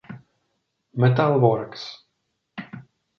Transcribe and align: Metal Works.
Metal 0.95 1.39
Works. 1.39 2.01